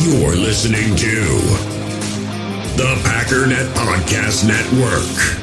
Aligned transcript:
You're 0.00 0.36
listening 0.36 0.94
to 0.94 1.24
the 2.76 2.94
Packernet 3.02 3.66
Podcast 3.74 4.46
Network. 4.46 5.42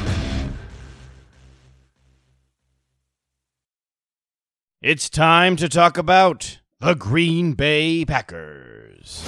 It's 4.80 5.10
time 5.10 5.56
to 5.56 5.68
talk 5.68 5.98
about 5.98 6.60
the 6.80 6.94
Green 6.94 7.52
Bay 7.52 8.06
Packers. 8.06 9.24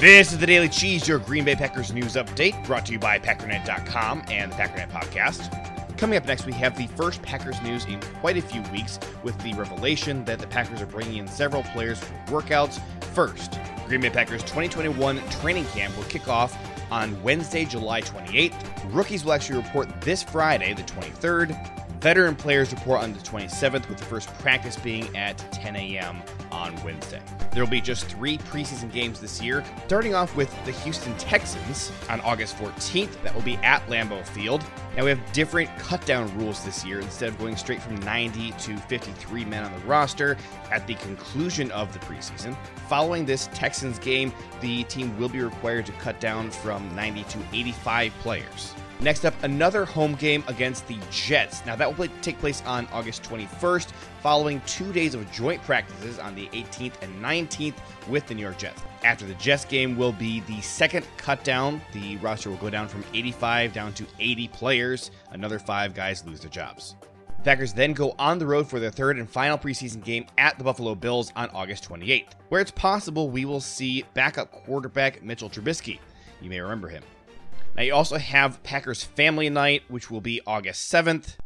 This 0.00 0.32
is 0.32 0.38
the 0.38 0.46
Daily 0.46 0.70
Cheese, 0.70 1.06
your 1.06 1.18
Green 1.18 1.44
Bay 1.44 1.56
Packers 1.56 1.92
news 1.92 2.14
update, 2.14 2.64
brought 2.66 2.86
to 2.86 2.92
you 2.92 2.98
by 2.98 3.18
Packernet.com 3.18 4.22
and 4.28 4.50
the 4.50 4.56
Packernet 4.56 4.90
Podcast. 4.90 5.69
Coming 6.00 6.16
up 6.16 6.24
next, 6.24 6.46
we 6.46 6.54
have 6.54 6.78
the 6.78 6.86
first 6.96 7.20
Packers 7.20 7.60
news 7.60 7.84
in 7.84 8.00
quite 8.20 8.38
a 8.38 8.40
few 8.40 8.62
weeks 8.72 8.98
with 9.22 9.38
the 9.42 9.52
revelation 9.52 10.24
that 10.24 10.38
the 10.38 10.46
Packers 10.46 10.80
are 10.80 10.86
bringing 10.86 11.18
in 11.18 11.28
several 11.28 11.62
players 11.62 11.98
for 11.98 12.14
workouts. 12.40 12.80
First, 13.12 13.58
Green 13.86 14.00
Bay 14.00 14.08
Packers 14.08 14.40
2021 14.44 15.20
training 15.28 15.66
camp 15.66 15.94
will 15.98 16.04
kick 16.04 16.26
off 16.26 16.56
on 16.90 17.22
Wednesday, 17.22 17.66
July 17.66 18.00
28th. 18.00 18.54
Rookies 18.94 19.26
will 19.26 19.34
actually 19.34 19.58
report 19.58 20.00
this 20.00 20.22
Friday, 20.22 20.72
the 20.72 20.84
23rd. 20.84 21.79
Veteran 22.00 22.34
players 22.34 22.72
report 22.72 23.02
on 23.02 23.12
the 23.12 23.18
27th, 23.18 23.86
with 23.90 23.98
the 23.98 24.04
first 24.06 24.32
practice 24.38 24.74
being 24.76 25.14
at 25.14 25.36
10 25.52 25.76
a.m. 25.76 26.22
on 26.50 26.74
Wednesday. 26.82 27.20
There 27.52 27.62
will 27.62 27.70
be 27.70 27.82
just 27.82 28.06
three 28.06 28.38
preseason 28.38 28.90
games 28.90 29.20
this 29.20 29.42
year, 29.42 29.62
starting 29.84 30.14
off 30.14 30.34
with 30.34 30.50
the 30.64 30.72
Houston 30.72 31.14
Texans 31.18 31.92
on 32.08 32.22
August 32.22 32.56
14th. 32.56 33.22
That 33.22 33.34
will 33.34 33.42
be 33.42 33.56
at 33.56 33.86
Lambeau 33.86 34.24
Field. 34.24 34.64
Now, 34.96 35.04
we 35.04 35.10
have 35.10 35.32
different 35.32 35.68
cutdown 35.76 36.34
rules 36.38 36.64
this 36.64 36.86
year. 36.86 37.00
Instead 37.00 37.28
of 37.28 37.38
going 37.38 37.56
straight 37.56 37.82
from 37.82 37.96
90 37.96 38.52
to 38.52 38.76
53 38.78 39.44
men 39.44 39.62
on 39.62 39.72
the 39.72 39.86
roster 39.86 40.38
at 40.70 40.86
the 40.86 40.94
conclusion 40.94 41.70
of 41.72 41.92
the 41.92 41.98
preseason, 41.98 42.56
following 42.88 43.26
this 43.26 43.48
Texans 43.52 43.98
game, 43.98 44.32
the 44.62 44.84
team 44.84 45.18
will 45.18 45.28
be 45.28 45.42
required 45.42 45.84
to 45.84 45.92
cut 45.92 46.18
down 46.18 46.50
from 46.50 46.94
90 46.96 47.24
to 47.24 47.38
85 47.52 48.12
players. 48.20 48.74
Next 49.02 49.24
up, 49.24 49.32
another 49.42 49.86
home 49.86 50.14
game 50.14 50.44
against 50.46 50.86
the 50.86 50.98
Jets. 51.10 51.64
Now, 51.64 51.74
that 51.74 51.96
will 51.96 52.08
take 52.20 52.38
place 52.38 52.62
on 52.66 52.86
August 52.92 53.22
21st, 53.22 53.92
following 54.22 54.60
two 54.66 54.92
days 54.92 55.14
of 55.14 55.30
joint 55.32 55.62
practices 55.62 56.18
on 56.18 56.34
the 56.34 56.48
18th 56.48 57.00
and 57.00 57.24
19th 57.24 57.76
with 58.08 58.26
the 58.26 58.34
New 58.34 58.42
York 58.42 58.58
Jets. 58.58 58.82
After 59.02 59.24
the 59.24 59.32
Jets 59.34 59.64
game 59.64 59.96
will 59.96 60.12
be 60.12 60.40
the 60.40 60.60
second 60.60 61.06
cut 61.16 61.42
down. 61.44 61.80
The 61.94 62.18
roster 62.18 62.50
will 62.50 62.58
go 62.58 62.68
down 62.68 62.88
from 62.88 63.02
85 63.14 63.72
down 63.72 63.94
to 63.94 64.06
80 64.18 64.48
players. 64.48 65.10
Another 65.30 65.58
five 65.58 65.94
guys 65.94 66.26
lose 66.26 66.40
their 66.40 66.50
jobs. 66.50 66.94
The 67.38 67.44
Packers 67.44 67.72
then 67.72 67.94
go 67.94 68.14
on 68.18 68.38
the 68.38 68.46
road 68.46 68.68
for 68.68 68.78
their 68.78 68.90
third 68.90 69.18
and 69.18 69.30
final 69.30 69.56
preseason 69.56 70.04
game 70.04 70.26
at 70.36 70.58
the 70.58 70.64
Buffalo 70.64 70.94
Bills 70.94 71.32
on 71.36 71.48
August 71.50 71.88
28th, 71.88 72.32
where 72.50 72.60
it's 72.60 72.70
possible 72.70 73.30
we 73.30 73.46
will 73.46 73.62
see 73.62 74.04
backup 74.12 74.52
quarterback 74.52 75.22
Mitchell 75.22 75.48
Trubisky. 75.48 76.00
You 76.42 76.50
may 76.50 76.60
remember 76.60 76.88
him. 76.88 77.02
Now, 77.76 77.82
you 77.82 77.94
also 77.94 78.18
have 78.18 78.62
Packers 78.62 79.04
Family 79.04 79.48
Night, 79.48 79.82
which 79.88 80.10
will 80.10 80.20
be 80.20 80.40
August 80.46 80.92
7th. 80.92 81.36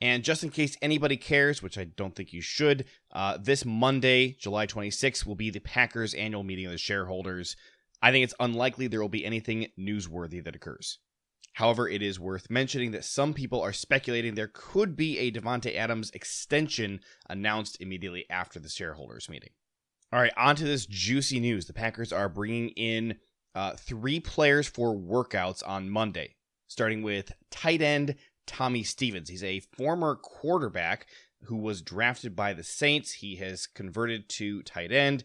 And 0.00 0.22
just 0.22 0.44
in 0.44 0.50
case 0.50 0.76
anybody 0.82 1.16
cares, 1.16 1.62
which 1.62 1.78
I 1.78 1.84
don't 1.84 2.14
think 2.14 2.32
you 2.32 2.42
should, 2.42 2.84
uh, 3.12 3.38
this 3.40 3.64
Monday, 3.64 4.36
July 4.38 4.66
26th, 4.66 5.24
will 5.24 5.36
be 5.36 5.48
the 5.48 5.60
Packers 5.60 6.12
annual 6.12 6.42
meeting 6.42 6.66
of 6.66 6.72
the 6.72 6.78
shareholders. 6.78 7.56
I 8.02 8.12
think 8.12 8.24
it's 8.24 8.34
unlikely 8.38 8.88
there 8.88 9.00
will 9.00 9.08
be 9.08 9.24
anything 9.24 9.68
newsworthy 9.78 10.44
that 10.44 10.54
occurs. 10.54 10.98
However, 11.54 11.88
it 11.88 12.02
is 12.02 12.20
worth 12.20 12.50
mentioning 12.50 12.90
that 12.90 13.04
some 13.04 13.32
people 13.32 13.62
are 13.62 13.72
speculating 13.72 14.34
there 14.34 14.50
could 14.52 14.94
be 14.94 15.18
a 15.18 15.32
Davante 15.32 15.74
Adams 15.74 16.10
extension 16.10 17.00
announced 17.30 17.78
immediately 17.80 18.26
after 18.28 18.60
the 18.60 18.68
shareholders 18.68 19.30
meeting. 19.30 19.50
All 20.12 20.20
right, 20.20 20.34
on 20.36 20.56
to 20.56 20.64
this 20.64 20.84
juicy 20.84 21.40
news. 21.40 21.64
The 21.64 21.72
Packers 21.72 22.12
are 22.12 22.28
bringing 22.28 22.68
in 22.70 23.16
uh, 23.56 23.74
three 23.74 24.20
players 24.20 24.68
for 24.68 24.94
workouts 24.94 25.66
on 25.66 25.88
Monday, 25.88 26.36
starting 26.68 27.02
with 27.02 27.32
tight 27.50 27.80
end 27.80 28.14
Tommy 28.46 28.82
Stevens. 28.82 29.30
He's 29.30 29.42
a 29.42 29.60
former 29.60 30.14
quarterback 30.14 31.06
who 31.44 31.56
was 31.56 31.80
drafted 31.80 32.36
by 32.36 32.52
the 32.52 32.62
Saints. 32.62 33.12
He 33.12 33.36
has 33.36 33.66
converted 33.66 34.28
to 34.30 34.62
tight 34.62 34.92
end. 34.92 35.24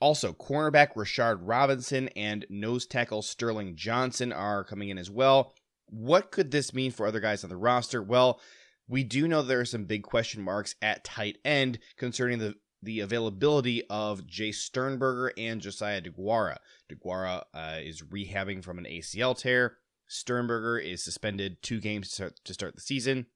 Also, 0.00 0.32
cornerback 0.32 0.94
Rashard 0.94 1.40
Robinson 1.42 2.08
and 2.16 2.46
nose 2.48 2.86
tackle 2.86 3.20
Sterling 3.20 3.76
Johnson 3.76 4.32
are 4.32 4.64
coming 4.64 4.88
in 4.88 4.96
as 4.96 5.10
well. 5.10 5.52
What 5.90 6.30
could 6.30 6.50
this 6.50 6.72
mean 6.72 6.90
for 6.90 7.06
other 7.06 7.20
guys 7.20 7.44
on 7.44 7.50
the 7.50 7.56
roster? 7.56 8.02
Well, 8.02 8.40
we 8.88 9.04
do 9.04 9.28
know 9.28 9.42
there 9.42 9.60
are 9.60 9.66
some 9.66 9.84
big 9.84 10.04
question 10.04 10.40
marks 10.40 10.74
at 10.80 11.04
tight 11.04 11.36
end 11.44 11.80
concerning 11.98 12.38
the 12.38 12.54
the 12.82 13.00
availability 13.00 13.82
of 13.88 14.26
Jace 14.26 14.56
Sternberger 14.56 15.32
and 15.36 15.60
Josiah 15.60 16.00
Deguara. 16.00 16.56
Deguara 16.90 17.44
uh, 17.54 17.78
is 17.82 18.02
rehabbing 18.02 18.62
from 18.62 18.78
an 18.78 18.84
ACL 18.84 19.36
tear. 19.36 19.78
Sternberger 20.06 20.78
is 20.78 21.04
suspended 21.04 21.62
two 21.62 21.80
games 21.80 22.08
to 22.08 22.14
start, 22.14 22.40
to 22.44 22.54
start 22.54 22.74
the 22.74 22.80
season. 22.80 23.26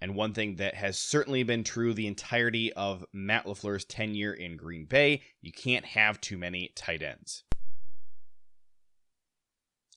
And 0.00 0.16
one 0.16 0.34
thing 0.34 0.56
that 0.56 0.74
has 0.74 0.98
certainly 0.98 1.44
been 1.44 1.62
true 1.62 1.94
the 1.94 2.08
entirety 2.08 2.72
of 2.72 3.04
Matt 3.12 3.46
LaFleur's 3.46 3.84
tenure 3.84 4.34
in 4.34 4.56
Green 4.56 4.84
Bay 4.84 5.22
you 5.40 5.52
can't 5.52 5.84
have 5.84 6.20
too 6.20 6.36
many 6.36 6.72
tight 6.74 7.02
ends. 7.02 7.44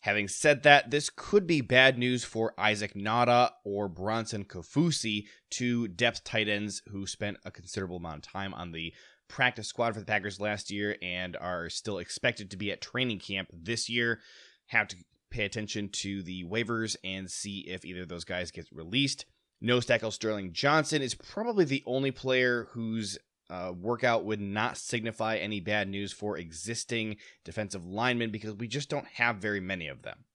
Having 0.06 0.28
said 0.28 0.62
that, 0.62 0.92
this 0.92 1.10
could 1.10 1.48
be 1.48 1.62
bad 1.62 1.98
news 1.98 2.24
for 2.24 2.54
Isaac 2.60 2.94
Nauta 2.94 3.50
or 3.64 3.90
Bronson 3.90 4.46
Kaufusi, 4.46 5.26
two 5.50 5.88
depth 5.88 6.24
tight 6.24 6.48
ends 6.48 6.84
who 6.90 7.08
spent 7.08 7.38
a 7.44 7.50
considerable 7.50 7.98
amount 7.98 8.18
of 8.28 8.32
time 8.32 8.54
on 8.54 8.72
the 8.72 8.94
practice 9.28 9.68
squad 9.68 9.96
for 9.96 10.00
the 10.00 10.06
Packers 10.06 10.40
last 10.40 10.70
year 10.70 10.96
and 11.02 11.36
are 11.36 11.72
still 11.72 11.98
expected 11.98 12.52
to 12.52 12.56
be 12.56 12.72
at 12.72 12.82
training 12.82 13.18
camp 13.18 13.50
this 13.52 13.90
year. 13.90 14.20
Have 14.68 14.88
to 14.90 14.98
pay 15.32 15.44
attention 15.44 15.90
to 15.90 16.22
the 16.22 16.44
waivers 16.44 16.96
and 17.04 17.28
see 17.28 17.62
if 17.62 17.84
either 17.84 18.04
of 18.04 18.08
those 18.08 18.26
guys 18.26 18.52
gets 18.52 18.72
released. 18.72 19.26
Nose 19.60 19.88
tackle 19.88 20.12
Sterling 20.12 20.54
Johnson 20.54 21.02
is 21.02 21.16
probably 21.16 21.66
the 21.66 21.82
only 21.88 22.12
player 22.12 22.68
whose 22.74 23.18
uh, 23.50 23.74
workout 23.80 24.26
would 24.26 24.42
not 24.42 24.78
signify 24.78 25.38
any 25.38 25.60
bad 25.60 25.88
news 25.88 26.12
for 26.12 26.38
existing 26.38 27.18
defensive 27.44 27.86
linemen 27.86 28.32
because 28.32 28.54
we 28.54 28.68
just 28.68 28.90
don't 28.90 29.08
have 29.08 29.38
very 29.38 29.60
many 29.60 29.88
of 29.88 30.02
them. 30.02 30.26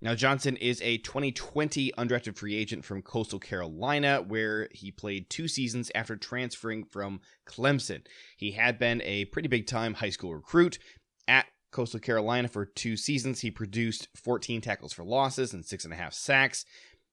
Now, 0.00 0.14
Johnson 0.14 0.56
is 0.56 0.80
a 0.82 0.98
2020 0.98 1.92
undrafted 1.98 2.36
free 2.36 2.54
agent 2.54 2.84
from 2.84 3.02
Coastal 3.02 3.40
Carolina, 3.40 4.22
where 4.26 4.68
he 4.70 4.92
played 4.92 5.28
two 5.28 5.48
seasons 5.48 5.90
after 5.92 6.14
transferring 6.16 6.84
from 6.84 7.20
Clemson. 7.48 8.02
He 8.36 8.52
had 8.52 8.78
been 8.78 9.02
a 9.02 9.24
pretty 9.26 9.48
big 9.48 9.66
time 9.66 9.94
high 9.94 10.10
school 10.10 10.34
recruit. 10.34 10.78
At 11.26 11.46
Coastal 11.72 11.98
Carolina 11.98 12.46
for 12.46 12.64
two 12.64 12.96
seasons, 12.96 13.40
he 13.40 13.50
produced 13.50 14.06
14 14.14 14.60
tackles 14.60 14.92
for 14.92 15.04
losses 15.04 15.52
and 15.52 15.64
six 15.64 15.84
and 15.84 15.92
a 15.92 15.96
half 15.96 16.14
sacks. 16.14 16.64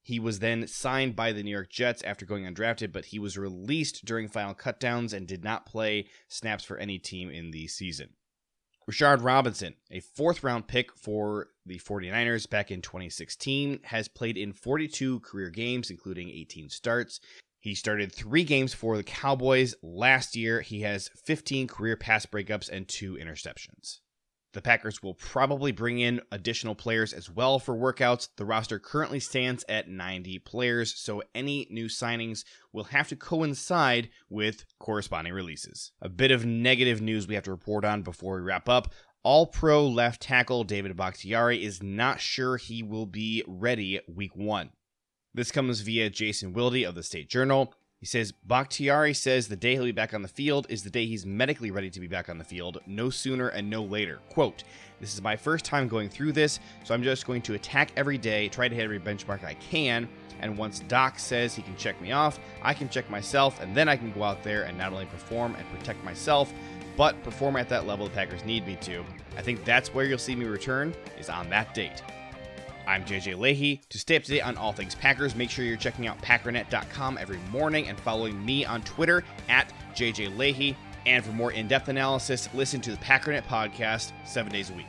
He 0.06 0.20
was 0.20 0.38
then 0.38 0.68
signed 0.68 1.16
by 1.16 1.32
the 1.32 1.42
New 1.42 1.50
York 1.50 1.72
Jets 1.72 2.04
after 2.04 2.28
going 2.28 2.44
undrafted, 2.44 2.92
but 2.92 3.06
he 3.06 3.18
was 3.18 3.40
released 3.40 4.06
during 4.06 4.28
final 4.28 4.54
cutdowns 4.54 5.14
and 5.14 5.26
did 5.26 5.44
not 5.44 5.66
play 5.66 6.06
snaps 6.28 6.64
for 6.64 6.78
any 6.78 7.00
team 7.00 7.32
in 7.32 7.50
the 7.50 7.66
season. 7.66 8.10
Rashard 8.88 9.24
Robinson, 9.24 9.74
a 9.90 10.02
fourth 10.02 10.44
round 10.44 10.68
pick 10.68 10.96
for 10.96 11.48
the 11.66 11.80
49ers 11.80 12.48
back 12.48 12.70
in 12.70 12.84
2016, 12.84 13.80
has 13.86 14.08
played 14.08 14.38
in 14.38 14.54
42 14.54 15.22
career 15.22 15.50
games, 15.50 15.90
including 15.90 16.30
18 16.30 16.70
starts. 16.70 17.20
He 17.60 17.74
started 17.74 18.12
three 18.12 18.44
games 18.44 18.76
for 18.76 18.98
the 18.98 19.04
Cowboys 19.04 19.74
last 19.82 20.36
year. 20.36 20.62
He 20.62 20.82
has 20.82 21.10
15 21.16 21.66
career 21.68 21.98
pass 21.98 22.28
breakups 22.28 22.70
and 22.70 22.88
two 22.88 23.16
interceptions. 23.16 24.02
The 24.56 24.62
Packers 24.62 25.04
will 25.04 25.16
probably 25.16 25.74
bring 25.74 26.00
in 26.00 26.22
additional 26.32 26.76
players 26.76 27.12
as 27.12 27.30
well 27.30 27.60
for 27.60 27.76
workouts. 27.76 28.30
The 28.38 28.46
roster 28.46 28.80
currently 28.80 29.20
stands 29.20 29.66
at 29.68 29.90
90 29.90 30.40
players, 30.40 30.96
so 30.96 31.22
any 31.36 31.68
new 31.70 31.88
signings 31.88 32.46
will 32.72 32.86
have 32.86 33.10
to 33.10 33.18
coincide 33.18 34.12
with 34.30 34.64
corresponding 34.80 35.34
releases. 35.34 35.92
A 36.02 36.08
bit 36.08 36.32
of 36.32 36.46
negative 36.46 37.02
news 37.02 37.28
we 37.28 37.36
have 37.36 37.44
to 37.44 37.52
report 37.52 37.84
on 37.84 38.02
before 38.02 38.36
we 38.36 38.44
wrap 38.44 38.70
up. 38.70 38.94
All 39.24 39.46
pro 39.46 39.86
left 39.86 40.22
tackle 40.22 40.64
David 40.64 40.96
Bakhtiari 40.96 41.62
is 41.62 41.84
not 41.84 42.22
sure 42.22 42.56
he 42.56 42.82
will 42.82 43.06
be 43.06 43.44
ready 43.46 44.00
week 44.08 44.38
one. 44.38 44.70
This 45.34 45.52
comes 45.52 45.82
via 45.82 46.10
Jason 46.10 46.54
Wilde 46.54 46.86
of 46.86 46.96
the 46.96 47.04
State 47.04 47.30
Journal. 47.30 47.74
He 48.00 48.06
says 48.06 48.34
Bakhtiari 48.34 49.14
says 49.14 49.48
the 49.48 49.56
day 49.56 49.74
he'll 49.74 49.86
be 49.86 49.92
back 49.92 50.14
on 50.14 50.22
the 50.22 50.28
field 50.28 50.68
is 50.70 50.84
the 50.84 50.90
day 50.90 51.06
he's 51.06 51.26
medically 51.26 51.72
ready 51.72 51.90
to 51.90 52.00
be 52.00 52.08
back 52.08 52.30
on 52.30 52.38
the 52.38 52.44
field, 52.44 52.80
no 52.86 53.10
sooner 53.10 53.48
and 53.48 53.70
no 53.70 53.84
later. 53.84 54.20
Quote, 54.30 54.64
This 55.00 55.14
is 55.14 55.22
my 55.22 55.36
first 55.36 55.64
time 55.64 55.88
going 55.88 56.10
through 56.10 56.34
this, 56.34 56.60
so 56.84 56.94
I'm 56.94 57.04
just 57.04 57.26
going 57.26 57.42
to 57.44 57.54
attack 57.54 57.92
every 57.96 58.18
day, 58.18 58.50
try 58.50 58.68
to 58.68 58.76
hit 58.76 58.84
every 58.84 59.00
benchmark 59.00 59.44
I 59.44 59.54
can, 59.56 60.10
and 60.42 60.58
once 60.58 60.82
Doc 60.82 61.18
says 61.18 61.56
he 61.56 61.62
can 61.62 61.76
check 61.78 62.00
me 62.02 62.12
off, 62.12 62.38
I 62.62 62.74
can 62.74 62.90
check 62.90 63.10
myself, 63.10 63.62
and 63.62 63.76
then 63.76 63.88
I 63.88 63.96
can 63.96 64.12
go 64.12 64.24
out 64.24 64.44
there 64.44 64.64
and 64.64 64.78
not 64.78 64.92
only 64.92 65.06
perform 65.06 65.56
and 65.56 65.80
protect 65.80 66.04
myself, 66.04 66.54
but 66.98 67.22
perform 67.24 67.56
at 67.56 67.70
that 67.70 67.88
level 67.88 68.08
the 68.08 68.14
Packers 68.14 68.44
need 68.44 68.68
me 68.68 68.76
to. 68.82 69.04
I 69.38 69.42
think 69.42 69.64
that's 69.64 69.94
where 69.94 70.06
you'll 70.06 70.18
see 70.18 70.36
me 70.36 70.46
return, 70.46 70.94
is 71.18 71.30
on 71.30 71.50
that 71.50 71.74
date. 71.74 72.04
I'm 72.88 73.04
JJ 73.04 73.36
Lahey. 73.38 73.82
To 73.90 73.98
stay 73.98 74.16
up 74.16 74.24
to 74.24 74.32
date 74.32 74.42
on 74.42 74.58
all 74.58 74.74
things 74.74 74.96
Packers, 74.96 75.36
make 75.36 75.50
sure 75.50 75.66
you're 75.66 75.78
checking 75.78 76.08
out 76.08 76.22
Packernet.com 76.22 77.18
every 77.20 77.40
morning 77.52 77.88
and 77.88 78.00
following 78.00 78.44
me 78.46 78.66
on 78.66 78.82
Twitter 78.84 79.24
at 79.50 79.72
JJ 79.96 80.36
Lahey. 80.36 80.76
And 81.06 81.24
for 81.24 81.32
more 81.32 81.52
in 81.52 81.68
depth 81.68 81.88
analysis, 81.88 82.50
listen 82.54 82.82
to 82.82 82.92
the 82.92 82.98
Packernet 82.98 83.44
podcast 83.44 84.12
seven 84.26 84.52
days 84.52 84.70
a 84.70 84.74
week. 84.74 84.88